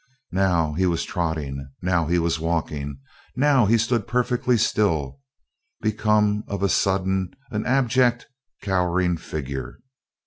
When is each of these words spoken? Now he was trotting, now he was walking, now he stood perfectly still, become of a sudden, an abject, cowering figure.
Now 0.31 0.73
he 0.73 0.87
was 0.87 1.03
trotting, 1.03 1.69
now 1.79 2.07
he 2.07 2.17
was 2.17 2.39
walking, 2.39 2.97
now 3.35 3.67
he 3.67 3.77
stood 3.77 4.07
perfectly 4.07 4.57
still, 4.57 5.19
become 5.79 6.43
of 6.47 6.63
a 6.63 6.69
sudden, 6.69 7.29
an 7.51 7.67
abject, 7.67 8.25
cowering 8.63 9.15
figure. 9.17 9.77